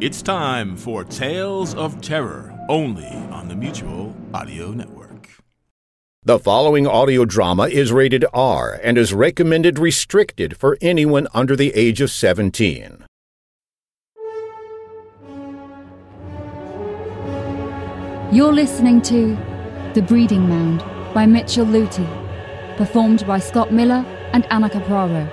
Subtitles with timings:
[0.00, 5.28] It's time for Tales of Terror, only on the Mutual Audio Network.
[6.22, 11.74] The following audio drama is rated R and is recommended restricted for anyone under the
[11.74, 13.04] age of 17.
[18.32, 19.36] You're listening to
[19.92, 20.82] The Breeding Mound
[21.12, 22.08] by Mitchell Luty,
[22.78, 25.28] performed by Scott Miller and Anna Capraro,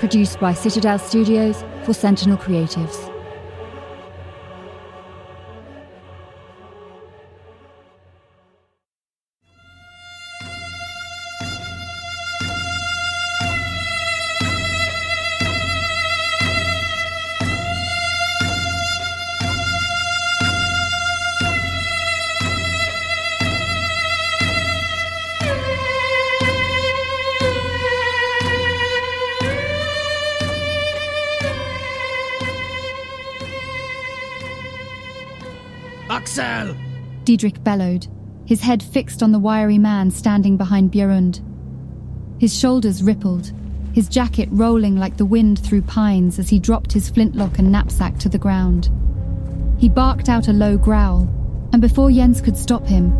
[0.00, 3.05] produced by Citadel Studios for Sentinel Creatives.
[37.26, 38.06] Didrich bellowed,
[38.44, 41.40] his head fixed on the wiry man standing behind Björund.
[42.38, 43.50] His shoulders rippled,
[43.92, 48.16] his jacket rolling like the wind through pines as he dropped his flintlock and knapsack
[48.18, 48.90] to the ground.
[49.76, 51.22] He barked out a low growl,
[51.72, 53.10] and before Jens could stop him,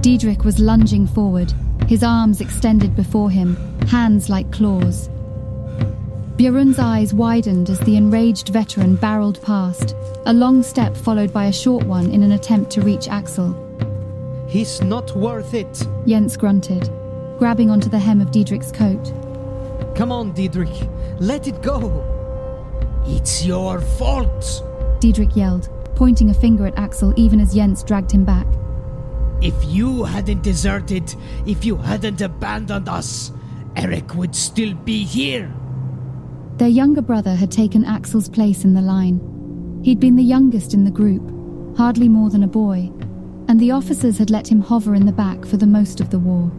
[0.00, 1.52] Didrich was lunging forward,
[1.88, 3.56] his arms extended before him,
[3.88, 5.10] hands like claws.
[6.36, 11.52] Björn's eyes widened as the enraged veteran barreled past, a long step followed by a
[11.52, 13.56] short one in an attempt to reach Axel.
[14.46, 15.88] He's not worth it.
[16.06, 16.90] Jens grunted,
[17.38, 19.14] grabbing onto the hem of Didrich's coat.
[19.96, 20.90] Come on, Didrich.
[21.20, 22.04] Let it go.
[23.06, 24.62] It's your fault.
[25.00, 28.46] Didrich yelled, pointing a finger at Axel even as Jens dragged him back.
[29.40, 31.14] If you hadn't deserted,
[31.46, 33.32] if you hadn't abandoned us,
[33.74, 35.50] Eric would still be here.
[36.58, 39.20] Their younger brother had taken Axel's place in the line.
[39.84, 42.90] He'd been the youngest in the group, hardly more than a boy,
[43.46, 46.18] and the officers had let him hover in the back for the most of the
[46.18, 46.50] war.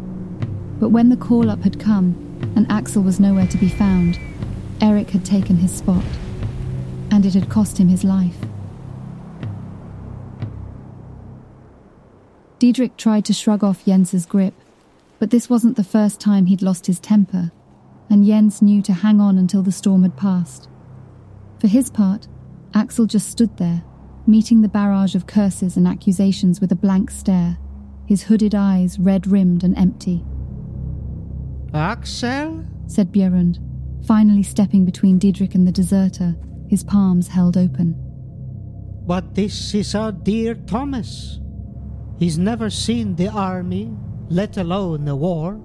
[0.79, 2.15] But when the call up had come,
[2.55, 4.19] and Axel was nowhere to be found,
[4.81, 6.05] Eric had taken his spot,
[7.09, 8.37] and it had cost him his life.
[12.59, 14.53] Didrich tried to shrug off Jens's grip,
[15.17, 17.51] but this wasn't the first time he'd lost his temper,
[18.09, 20.69] and Jens knew to hang on until the storm had passed.
[21.59, 22.27] For his part,
[22.73, 23.83] Axel just stood there,
[24.25, 27.57] meeting the barrage of curses and accusations with a blank stare,
[28.05, 30.23] his hooded eyes red rimmed and empty.
[31.73, 32.65] Axel?
[32.87, 33.59] said Björund,
[34.05, 36.35] finally stepping between Didrich and the deserter,
[36.69, 37.95] his palms held open.
[39.05, 41.39] But this is our dear Thomas.
[42.19, 43.93] He's never seen the army,
[44.29, 45.61] let alone the war.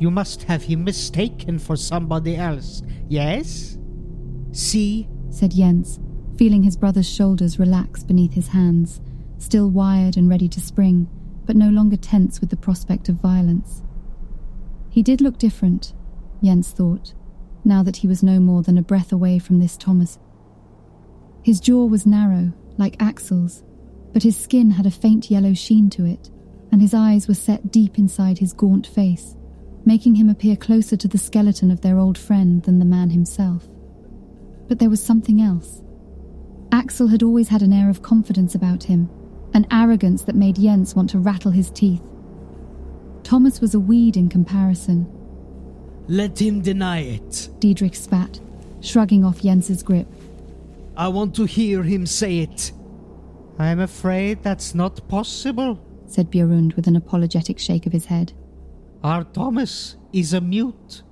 [0.00, 3.76] You must have him mistaken for somebody else, yes?
[4.50, 5.08] See?
[5.28, 6.00] said Jens,
[6.36, 9.02] feeling his brother's shoulders relax beneath his hands,
[9.36, 11.06] still wired and ready to spring,
[11.44, 13.82] but no longer tense with the prospect of violence.
[14.88, 15.92] He did look different,
[16.42, 17.12] Jens thought,
[17.62, 20.18] now that he was no more than a breath away from this Thomas.
[21.42, 23.62] His jaw was narrow, like Axel's,
[24.14, 26.30] but his skin had a faint yellow sheen to it,
[26.72, 29.36] and his eyes were set deep inside his gaunt face,
[29.84, 33.68] making him appear closer to the skeleton of their old friend than the man himself.
[34.68, 35.82] But there was something else.
[36.72, 39.10] Axel had always had an air of confidence about him,
[39.54, 42.02] an arrogance that made Jens want to rattle his teeth.
[43.22, 45.06] Thomas was a weed in comparison.
[46.06, 47.48] Let him deny it.
[47.58, 48.40] Didrich spat,
[48.80, 50.08] shrugging off Jens's grip.
[50.96, 52.72] I want to hear him say it.
[53.58, 58.32] I'm afraid that's not possible, said Björund with an apologetic shake of his head.
[59.02, 61.02] Our Thomas is a mute.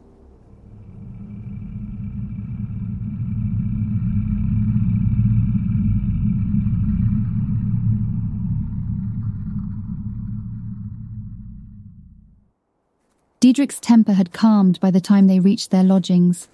[13.40, 16.48] Didrich's temper had calmed by the time they reached their lodgings,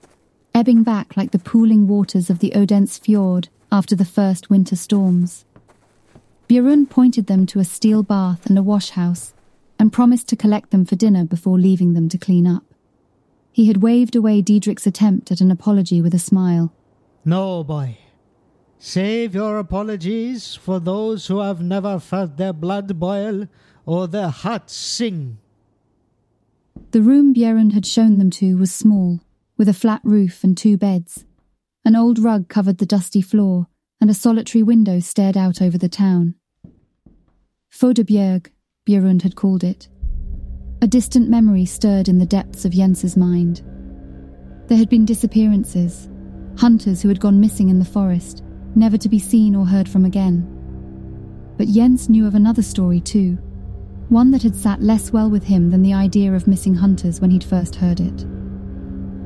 [0.55, 5.45] ebbing back like the pooling waters of the Odense fjord after the first winter storms.
[6.49, 9.34] Björn pointed them to a steel bath and a wash house,
[9.85, 12.65] and promised to collect them for dinner before leaving them to clean up.
[13.53, 16.73] He had waved away Didrich's attempt at an apology with a smile.
[17.23, 17.99] No, boy.
[18.79, 23.47] Save your apologies for those who have never felt their blood boil
[23.85, 25.37] or their hearts sing.
[26.93, 29.21] The room Bjerund had shown them to was small,
[29.59, 31.27] with a flat roof and two beds.
[31.85, 33.67] An old rug covered the dusty floor,
[34.01, 36.37] and a solitary window stared out over the town.
[37.71, 38.47] Fodebjerg,
[38.87, 39.89] Bjerund had called it.
[40.83, 43.63] A distant memory stirred in the depths of Jens's mind.
[44.67, 46.11] There had been disappearances,
[46.59, 48.45] hunters who had gone missing in the forest,
[48.75, 50.47] never to be seen or heard from again.
[51.57, 53.39] But Jens knew of another story too,
[54.11, 57.31] one that had sat less well with him than the idea of missing hunters when
[57.31, 58.27] he'd first heard it.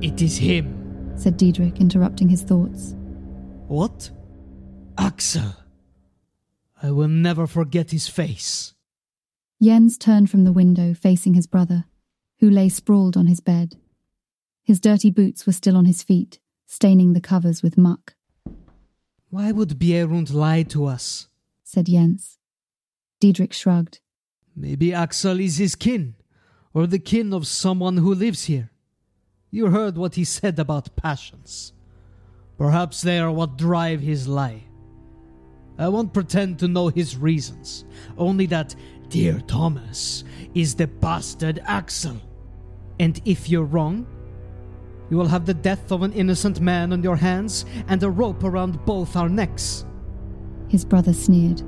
[0.00, 2.94] It is him, said Didrich, interrupting his thoughts.
[3.66, 4.10] What?
[4.96, 5.56] Axel.
[6.80, 8.74] I will never forget his face.
[9.60, 11.84] Jens turned from the window, facing his brother,
[12.38, 13.76] who lay sprawled on his bed.
[14.62, 18.14] His dirty boots were still on his feet, staining the covers with muck.
[19.30, 21.28] Why would Bjerund lie to us?
[21.64, 22.38] said Jens.
[23.20, 24.00] Didrich shrugged.
[24.54, 26.14] Maybe Axel is his kin,
[26.72, 28.70] or the kin of someone who lives here.
[29.50, 31.72] You heard what he said about passions.
[32.56, 34.67] Perhaps they are what drive his lie.
[35.78, 37.84] I won't pretend to know his reasons,
[38.16, 38.74] only that
[39.08, 42.20] dear Thomas is the bastard Axel.
[42.98, 44.06] And if you're wrong,
[45.10, 48.44] you will have the death of an innocent man on your hands and a rope
[48.44, 49.86] around both our necks.
[50.68, 51.62] His brother sneered.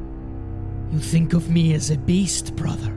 [0.93, 2.97] You think of me as a beast, brother.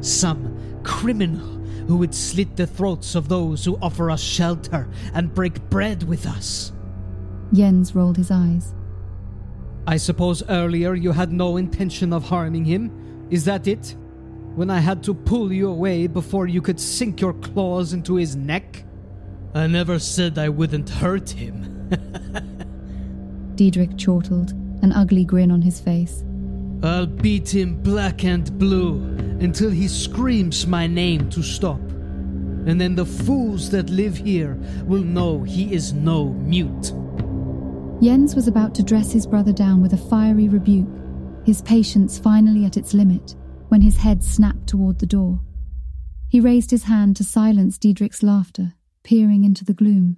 [0.00, 1.46] Some criminal
[1.86, 6.26] who would slit the throats of those who offer us shelter and break bread with
[6.26, 6.72] us.
[7.52, 8.74] Jens rolled his eyes.
[9.86, 13.26] I suppose earlier you had no intention of harming him.
[13.30, 13.96] Is that it?
[14.54, 18.36] When I had to pull you away before you could sink your claws into his
[18.36, 18.84] neck?
[19.54, 21.88] I never said I wouldn't hurt him.
[23.56, 24.52] Didrich chortled,
[24.82, 26.24] an ugly grin on his face.
[26.82, 29.02] I'll beat him black and blue
[29.40, 31.80] until he screams my name to stop.
[32.66, 36.92] And then the fools that live here will know he is no mute.
[38.02, 40.88] Jens was about to dress his brother down with a fiery rebuke,
[41.46, 43.36] his patience finally at its limit,
[43.68, 45.40] when his head snapped toward the door.
[46.28, 50.16] He raised his hand to silence Didrich's laughter, peering into the gloom.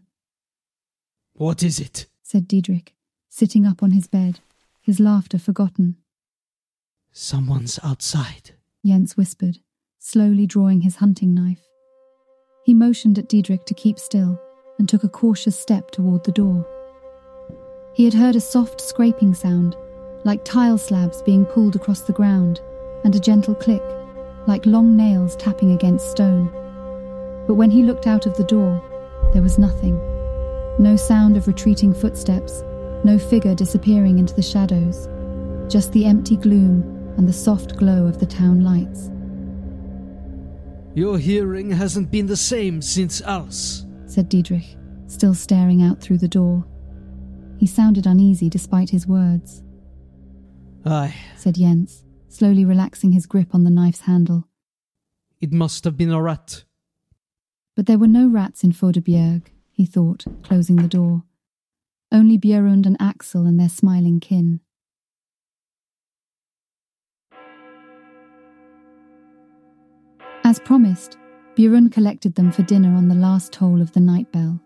[1.35, 2.07] What is it?
[2.23, 2.95] said Didrich,
[3.29, 4.41] sitting up on his bed,
[4.81, 5.97] his laughter forgotten.
[7.13, 8.53] Someone's outside,
[8.83, 9.59] Jens whispered,
[9.99, 11.67] slowly drawing his hunting knife.
[12.65, 14.41] He motioned at Didrich to keep still
[14.79, 16.67] and took a cautious step toward the door.
[17.95, 19.77] He had heard a soft scraping sound,
[20.25, 22.61] like tile slabs being pulled across the ground,
[23.05, 23.85] and a gentle click,
[24.49, 26.51] like long nails tapping against stone.
[27.47, 28.83] But when he looked out of the door,
[29.33, 29.97] there was nothing.
[30.81, 32.65] No sound of retreating footsteps,
[33.05, 35.09] no figure disappearing into the shadows,
[35.73, 36.83] just the empty gloom
[37.17, 39.13] and the soft glow of the town lights.
[40.97, 44.75] Your hearing hasn't been the same since ours, said Didrich,
[45.07, 46.65] still staring out through the door.
[47.65, 49.63] He sounded uneasy despite his words.
[50.85, 54.47] Aye, said Jens, slowly relaxing his grip on the knife's handle.
[55.41, 56.65] It must have been a rat.
[57.75, 61.23] But there were no rats in Fodebjerg, he thought, closing the door.
[62.13, 64.61] Only Bjerund and Axel and their smiling kin.
[70.45, 71.17] As promised,
[71.57, 74.61] Björn collected them for dinner on the last toll of the night bell.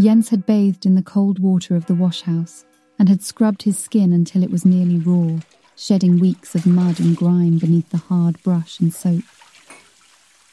[0.00, 2.64] Jens had bathed in the cold water of the washhouse
[2.98, 5.38] and had scrubbed his skin until it was nearly raw,
[5.76, 9.22] shedding weeks of mud and grime beneath the hard brush and soap.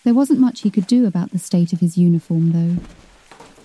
[0.04, 2.84] There wasn't much he could do about the state of his uniform, though,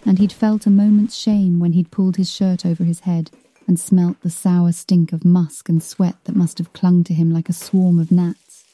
[0.05, 3.31] and he'd felt a moment's shame when he'd pulled his shirt over his head
[3.67, 7.33] and smelt the sour stink of musk and sweat that must have clung to him
[7.33, 8.65] like a swarm of gnats.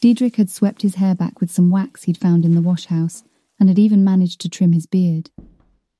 [0.00, 3.24] Didrich had swept his hair back with some wax he'd found in the washhouse
[3.58, 5.30] and had even managed to trim his beard.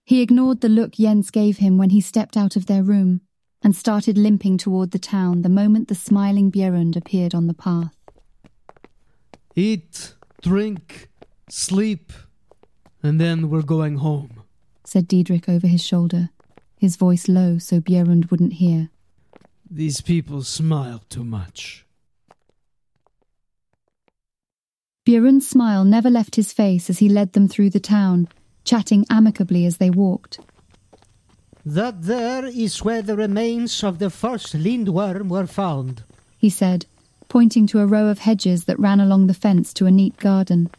[0.04, 3.20] He ignored the look Jens gave him when he stepped out of their room
[3.62, 7.94] and started limping toward the town the moment the smiling Bjerund appeared on the path.
[9.54, 11.08] Eat, drink,
[11.48, 12.12] sleep,
[13.02, 14.42] and then we're going home,
[14.84, 16.30] said Didrich over his shoulder,
[16.76, 18.90] his voice low so Bjerund wouldn't hear.
[19.70, 21.86] These people smile too much.
[25.06, 28.28] Bjerund's smile never left his face as he led them through the town,
[28.64, 30.38] chatting amicably as they walked.
[31.64, 36.02] That there is where the remains of the first lindworm were found,
[36.36, 36.86] he said,
[37.28, 40.70] pointing to a row of hedges that ran along the fence to a neat garden.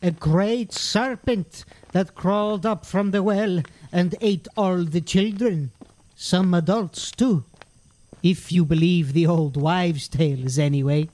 [0.00, 5.72] A great serpent that crawled up from the well and ate all the children.
[6.14, 7.44] some adults too.
[8.22, 11.08] If you believe the old wives' tales, anyway.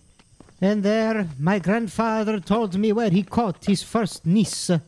[0.61, 4.81] And there, my grandfather told me where he caught his first nisse.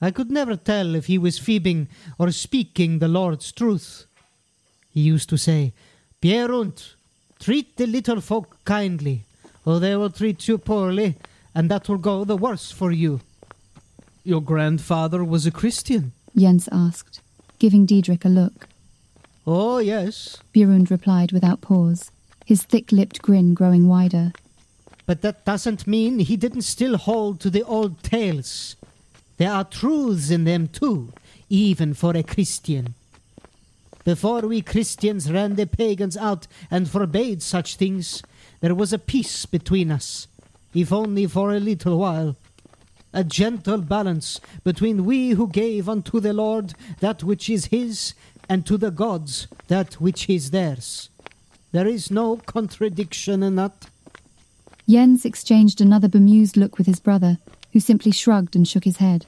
[0.00, 1.88] I could never tell if he was fibbing
[2.18, 4.06] or speaking the Lord's truth.
[4.90, 5.72] He used to say,
[6.22, 6.94] Pierunt,
[7.38, 9.24] treat the little folk kindly,
[9.64, 11.16] or they will treat you poorly,
[11.54, 13.20] and that will go the worse for you.
[14.24, 16.12] Your grandfather was a Christian?
[16.36, 17.20] Jens asked,
[17.58, 18.68] giving Didrich a look.
[19.46, 20.36] Oh, yes.
[20.54, 22.10] Bjorund replied without pause,
[22.44, 24.32] his thick lipped grin growing wider.
[25.06, 28.76] But that doesn't mean he didn't still hold to the old tales.
[29.38, 31.12] There are truths in them too,
[31.48, 32.94] even for a Christian.
[34.04, 38.22] Before we Christians ran the pagans out and forbade such things,
[38.60, 40.26] there was a peace between us,
[40.74, 42.36] if only for a little while.
[43.12, 48.14] A gentle balance between we who gave unto the Lord that which is his
[48.48, 51.10] and to the gods that which is theirs.
[51.72, 53.88] There is no contradiction in that.
[54.88, 57.38] Jens exchanged another bemused look with his brother,
[57.72, 59.26] who simply shrugged and shook his head.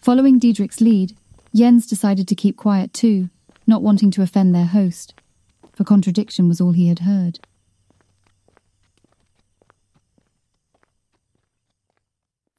[0.00, 1.16] Following Didrich's lead,
[1.54, 3.30] Jens decided to keep quiet too,
[3.66, 5.14] not wanting to offend their host,
[5.72, 7.38] for contradiction was all he had heard.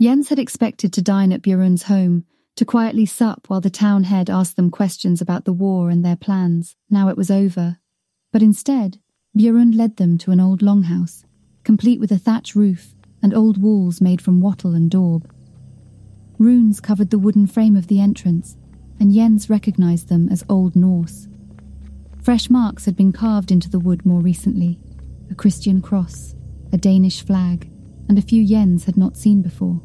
[0.02, 4.30] Jens had expected to dine at Bjorn's home, to quietly sup while the town head
[4.30, 7.78] asked them questions about the war and their plans, now it was over.
[8.32, 9.00] But instead,
[9.36, 11.24] Bjorn led them to an old longhouse,
[11.64, 12.93] complete with a thatch roof
[13.24, 15.28] and old walls made from wattle and daub.
[16.38, 18.58] Runes covered the wooden frame of the entrance,
[19.00, 21.28] and Jens recognized them as Old Norse.
[22.22, 24.80] Fresh marks had been carved into the wood more recently
[25.32, 26.36] a Christian cross,
[26.72, 27.72] a Danish flag,
[28.08, 29.82] and a few Jens had not seen before.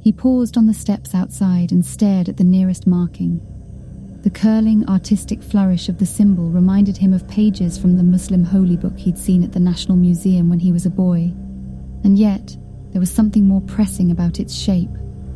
[0.00, 3.40] He paused on the steps outside and stared at the nearest marking.
[4.22, 8.76] The curling, artistic flourish of the symbol reminded him of pages from the Muslim holy
[8.76, 11.32] book he'd seen at the National Museum when he was a boy.
[12.04, 12.56] And yet,
[12.90, 14.90] there was something more pressing about its shape,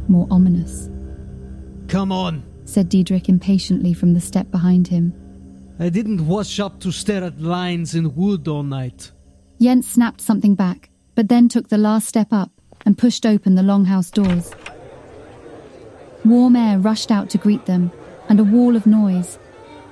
[0.08, 0.90] more ominous.
[1.88, 5.14] Come on, said Didrich impatiently from the step behind him.
[5.78, 9.12] I didn't wash up to stare at lines in wood all night.
[9.60, 12.50] Jens snapped something back, but then took the last step up
[12.84, 14.50] and pushed open the longhouse doors.
[16.24, 17.92] Warm air rushed out to greet them,
[18.28, 19.38] and a wall of noise,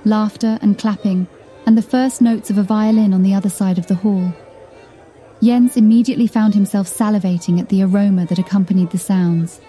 [0.03, 1.27] laughter and clapping,
[1.65, 4.33] and the first notes of a violin on the other side of the hall.
[5.41, 9.61] Jens immediately found himself salivating at the aroma that accompanied the sounds.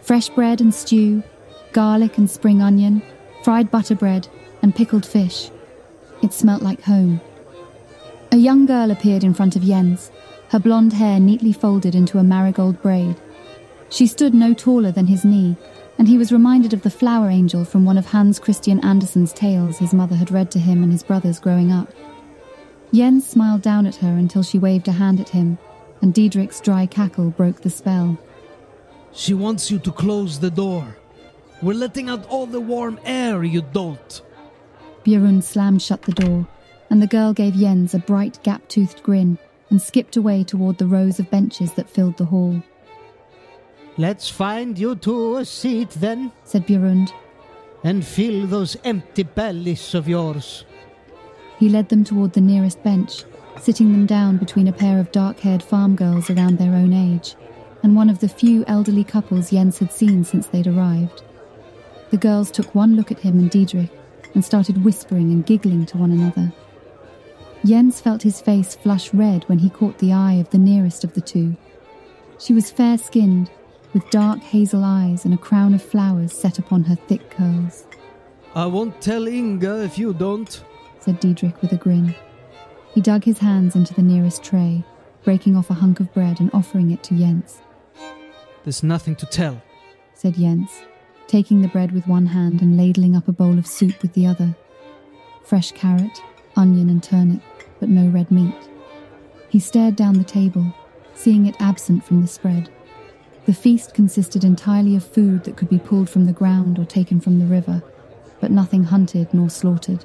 [0.00, 1.22] Fresh bread and stew,
[1.72, 3.02] garlic and spring onion,
[3.42, 4.28] fried butter bread,
[4.62, 5.50] and pickled fish.
[6.22, 7.20] It smelt like home.
[8.32, 10.10] A young girl appeared in front of Jens,
[10.48, 13.16] her blonde hair neatly folded into a marigold braid.
[13.88, 15.56] She stood no taller than his knee,
[15.98, 19.78] and he was reminded of the flower angel from one of Hans Christian Andersen's tales
[19.78, 21.88] his mother had read to him and his brothers growing up.
[22.96, 25.58] Jens smiled down at her until she waved a hand at him,
[26.00, 28.16] and Didrich's dry cackle broke the spell.
[29.12, 30.96] She wants you to close the door.
[31.60, 34.22] We're letting out all the warm air, you dolt.
[35.04, 36.48] Bjorn slammed shut the door,
[36.88, 39.38] and the girl gave Jens a bright, gap toothed grin
[39.68, 42.62] and skipped away toward the rows of benches that filled the hall.
[43.98, 47.12] Let's find you two a seat then, said Björn,
[47.84, 50.64] and fill those empty bellies of yours.
[51.58, 53.24] He led them toward the nearest bench,
[53.60, 57.34] sitting them down between a pair of dark haired farm girls around their own age,
[57.82, 61.22] and one of the few elderly couples Jens had seen since they'd arrived.
[62.10, 63.90] The girls took one look at him and Didrich
[64.34, 66.52] and started whispering and giggling to one another.
[67.64, 71.14] Jens felt his face flush red when he caught the eye of the nearest of
[71.14, 71.56] the two.
[72.38, 73.50] She was fair skinned,
[73.94, 77.86] with dark hazel eyes and a crown of flowers set upon her thick curls.
[78.54, 80.62] I won't tell Inga if you don't,
[81.06, 82.14] said Didrich with a grin.
[82.92, 84.84] He dug his hands into the nearest tray,
[85.22, 87.62] breaking off a hunk of bread and offering it to Jens.
[88.64, 89.62] There's nothing to tell,
[90.14, 90.82] said Jens,
[91.28, 94.26] taking the bread with one hand and ladling up a bowl of soup with the
[94.26, 94.56] other.
[95.44, 96.20] Fresh carrot,
[96.56, 97.40] onion, and turnip,
[97.78, 98.56] but no red meat.
[99.48, 100.74] He stared down the table,
[101.14, 102.68] seeing it absent from the spread.
[103.44, 107.20] The feast consisted entirely of food that could be pulled from the ground or taken
[107.20, 107.84] from the river,
[108.40, 110.04] but nothing hunted nor slaughtered.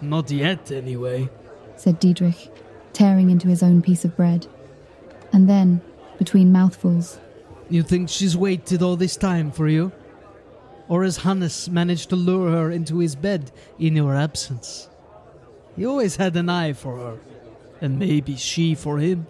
[0.00, 1.28] Not yet, anyway,
[1.76, 2.50] said Didrich,
[2.92, 4.46] tearing into his own piece of bread.
[5.32, 5.80] And then,
[6.18, 7.18] between mouthfuls,
[7.68, 9.92] You think she's waited all this time for you?
[10.88, 14.88] Or has Hannes managed to lure her into his bed in your absence?
[15.74, 17.18] He always had an eye for her,
[17.80, 19.26] and maybe she for him.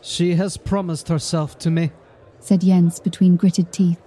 [0.00, 1.92] She has promised herself to me,
[2.40, 4.00] said Jens between gritted teeth.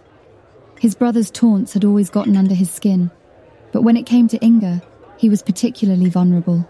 [0.79, 3.09] His brother's taunts had always gotten under his skin,
[3.71, 4.83] but when it came to Inga,
[5.17, 6.67] He was particularly vulnerable,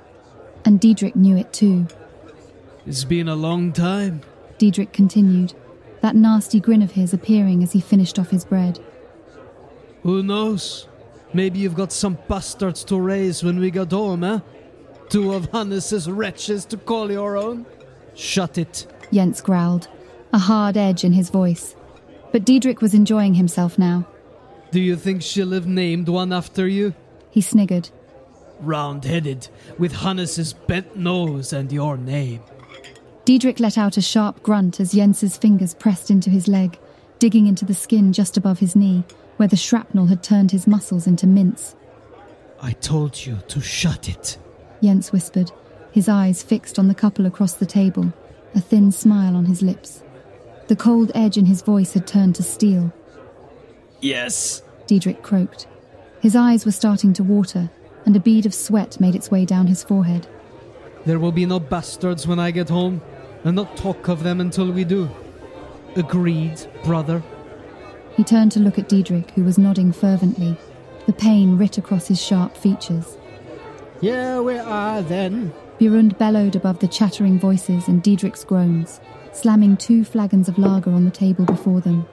[0.63, 1.87] and Didrich knew it too.
[2.85, 4.21] It's been a long time.
[4.59, 5.53] Didrich continued,
[6.01, 8.79] that nasty grin of his appearing as he finished off his bread.
[10.03, 10.87] Who knows?
[11.33, 14.39] Maybe you've got some bastards to raise when we get home, eh?
[15.09, 17.65] Two of Hannes's wretches to call your own?
[18.13, 18.87] Shut it.
[19.11, 19.87] Jens growled,
[20.31, 21.75] a hard edge in his voice.
[22.31, 24.07] But Didrich was enjoying himself now.
[24.71, 26.93] Do you think she'll have named one after you?
[27.29, 27.89] He sniggered.
[28.59, 29.47] Round headed,
[29.77, 32.41] with Hannes's bent nose and your name.
[33.25, 36.77] Didrich let out a sharp grunt as Jens's fingers pressed into his leg,
[37.19, 39.03] digging into the skin just above his knee,
[39.37, 41.75] where the shrapnel had turned his muscles into mince.
[42.61, 44.37] I told you to shut it.
[44.81, 45.51] Jens whispered,
[45.91, 48.13] his eyes fixed on the couple across the table,
[48.53, 50.03] a thin smile on his lips.
[50.67, 52.91] The cold edge in his voice had turned to steel.
[54.01, 55.67] Yes, Didrich croaked.
[56.21, 57.69] His eyes were starting to water,
[58.05, 60.27] and a bead of sweat made its way down his forehead.
[61.05, 63.01] There will be no bastards when I get home
[63.43, 65.09] and not talk of them until we do.
[65.95, 67.23] Agreed, brother.
[68.15, 70.57] He turned to look at Didrich, who was nodding fervently,
[71.05, 73.17] the pain writ across his sharp features.
[74.01, 75.53] Here we are then.
[75.79, 78.99] Bjorund bellowed above the chattering voices and Didrich's groans,
[79.33, 82.07] slamming two flagons of lager on the table before them.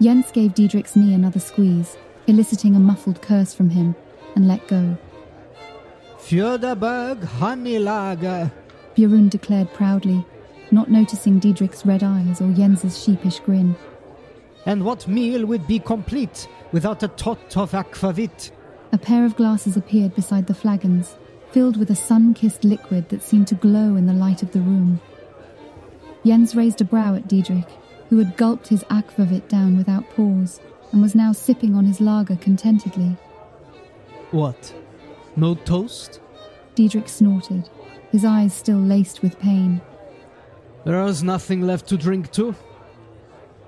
[0.00, 1.96] Jens gave Didrich's knee another squeeze,
[2.26, 3.94] eliciting a muffled curse from him,
[4.34, 4.96] and let go.
[6.18, 8.50] Fjöderberg honey lager.
[8.96, 10.24] Bjorund declared proudly,
[10.70, 13.74] not noticing Didrich's red eyes or Jens's sheepish grin.
[14.66, 18.52] And what meal would be complete without a tot of aquavit?
[18.92, 21.16] A pair of glasses appeared beside the flagons,
[21.50, 24.60] filled with a sun kissed liquid that seemed to glow in the light of the
[24.60, 25.00] room.
[26.24, 27.68] Jens raised a brow at Didrich,
[28.08, 30.60] who had gulped his aquavit down without pause
[30.92, 33.16] and was now sipping on his lager contentedly.
[34.32, 34.74] What?
[35.36, 36.18] No toast?
[36.74, 37.68] Didrich snorted,
[38.10, 39.82] his eyes still laced with pain.
[40.86, 42.54] There is nothing left to drink to.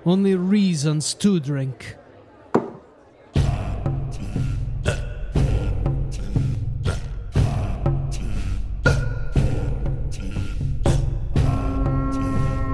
[0.07, 1.97] Only reasons to drink.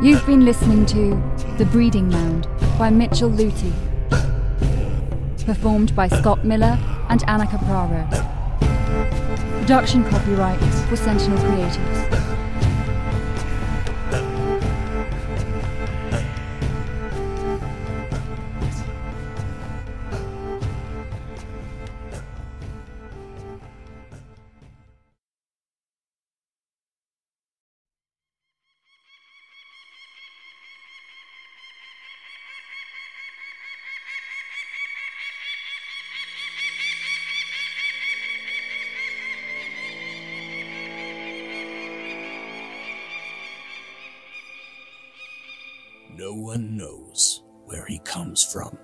[0.02, 1.10] You've been listening to
[1.58, 2.48] The Breeding Mound
[2.80, 3.74] by Mitchell Luty.
[5.46, 6.80] Performed by Scott Miller
[7.12, 8.08] and Anna Capraro.
[9.60, 12.21] Production copyright for Sentinel Creatives.
[46.32, 48.78] No one knows where he comes from.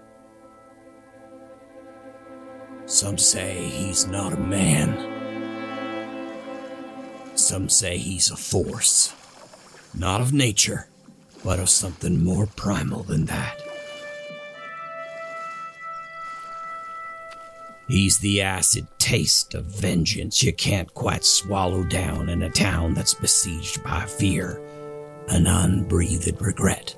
[2.86, 4.92] Some say he's not a man.
[7.36, 9.16] Some say he's a force.
[9.98, 10.90] Not of nature,
[11.42, 13.62] but of something more primal than that.
[17.88, 23.14] He's the acid taste of vengeance you can't quite swallow down in a town that's
[23.14, 24.62] besieged by fear
[25.30, 26.94] and unbreathed regret.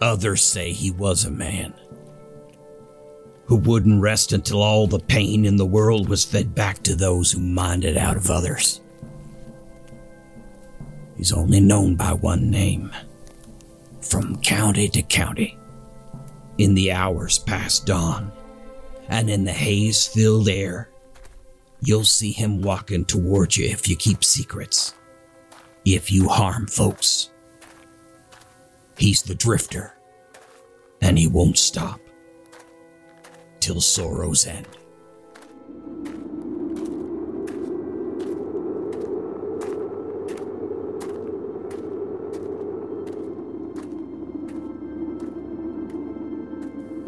[0.00, 1.74] Others say he was a man
[3.44, 7.32] who wouldn't rest until all the pain in the world was fed back to those
[7.32, 8.80] who mined it out of others.
[11.16, 12.92] He's only known by one name
[14.00, 15.58] from county to county,
[16.58, 18.32] in the hours past dawn,
[19.08, 20.88] and in the haze filled air.
[21.82, 24.94] You'll see him walking toward you if you keep secrets,
[25.84, 27.30] if you harm folks.
[29.00, 29.94] He's the drifter,
[31.00, 32.02] and he won't stop
[33.58, 34.68] till sorrow's end.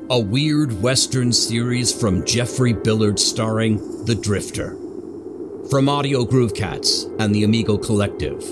[0.09, 4.79] A weird Western series from Jeffrey Billard starring The Drifter.
[5.69, 8.43] From Audio Groove Cats and the Amigo Collective.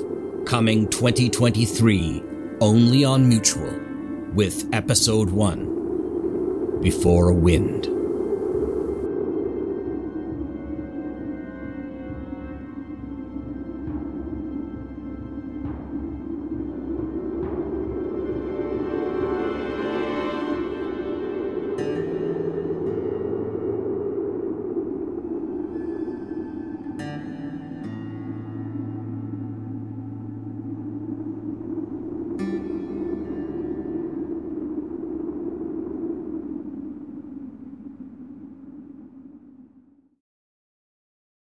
[0.44, 2.29] Coming 2023
[2.60, 3.72] only on Mutual
[4.34, 7.99] with Episode 1 Before a Wind.